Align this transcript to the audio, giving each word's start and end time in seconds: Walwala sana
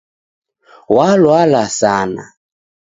Walwala 0.95 1.61
sana 1.79 2.23